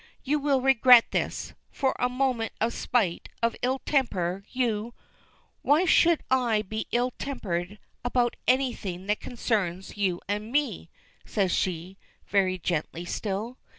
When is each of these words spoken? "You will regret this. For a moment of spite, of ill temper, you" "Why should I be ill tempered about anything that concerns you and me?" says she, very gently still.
"You 0.23 0.39
will 0.39 0.61
regret 0.61 1.11
this. 1.11 1.53
For 1.69 1.95
a 1.99 2.09
moment 2.09 2.53
of 2.59 2.73
spite, 2.73 3.29
of 3.43 3.55
ill 3.61 3.77
temper, 3.85 4.43
you" 4.49 4.95
"Why 5.61 5.85
should 5.85 6.23
I 6.31 6.63
be 6.63 6.87
ill 6.91 7.11
tempered 7.19 7.77
about 8.03 8.35
anything 8.47 9.05
that 9.05 9.19
concerns 9.19 9.97
you 9.97 10.19
and 10.27 10.51
me?" 10.51 10.89
says 11.23 11.51
she, 11.51 11.99
very 12.25 12.57
gently 12.57 13.05
still. 13.05 13.59